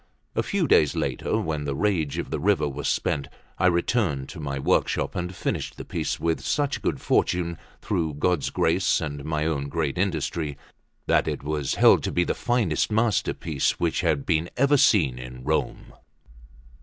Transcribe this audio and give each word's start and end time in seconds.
A 0.35 0.41
few 0.41 0.67
days 0.67 0.95
later, 0.95 1.37
when 1.37 1.65
the 1.65 1.75
rage 1.75 2.17
of 2.17 2.31
the 2.31 2.39
river 2.39 2.67
was 2.67 2.89
spent, 2.89 3.27
I 3.59 3.67
returned 3.67 4.29
to 4.29 4.39
my 4.39 4.57
workshop, 4.57 5.15
and 5.15 5.35
finished 5.35 5.77
the 5.77 5.85
piece 5.85 6.19
with 6.19 6.41
such 6.41 6.81
good 6.81 6.99
fortune, 6.99 7.59
through 7.83 8.15
God's 8.15 8.49
grace 8.49 8.99
and 8.99 9.23
my 9.23 9.45
own 9.45 9.69
great 9.69 9.99
industry, 9.99 10.57
that 11.05 11.27
it 11.27 11.43
was 11.43 11.75
held 11.75 12.01
to 12.05 12.11
be 12.11 12.23
the 12.23 12.33
finest 12.33 12.91
masterpiece 12.91 13.79
which 13.79 14.01
had 14.01 14.25
been 14.25 14.49
ever 14.57 14.75
seen 14.75 15.19
in 15.19 15.43
Rome. 15.43 15.93